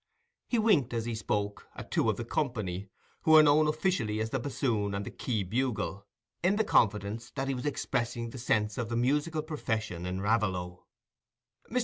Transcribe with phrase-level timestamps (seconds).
[0.47, 2.89] He winked, as he spoke, at two of the company,
[3.21, 6.07] who were known officially as the "bassoon" and the "key bugle",
[6.41, 10.87] in the confidence that he was expressing the sense of the musical profession in Raveloe.
[11.71, 11.79] Mr.